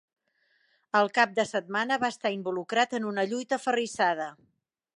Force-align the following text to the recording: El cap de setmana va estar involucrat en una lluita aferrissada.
El 0.99 1.09
cap 1.17 1.35
de 1.39 1.45
setmana 1.49 1.99
va 2.03 2.09
estar 2.15 2.31
involucrat 2.37 2.97
en 3.01 3.05
una 3.11 3.27
lluita 3.35 3.61
aferrissada. 3.61 4.31